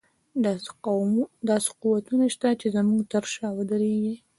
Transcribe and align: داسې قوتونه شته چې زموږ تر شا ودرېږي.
داسې 1.47 1.69
قوتونه 1.83 2.25
شته 2.33 2.47
چې 2.59 2.67
زموږ 2.75 3.01
تر 3.13 3.23
شا 3.33 3.47
ودرېږي. 3.55 4.15